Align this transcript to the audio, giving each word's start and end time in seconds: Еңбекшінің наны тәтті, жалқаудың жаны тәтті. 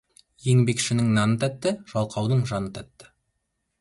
Еңбекшінің 0.45 1.11
наны 1.17 1.37
тәтті, 1.43 1.75
жалқаудың 1.93 2.43
жаны 2.53 2.73
тәтті. 2.79 3.13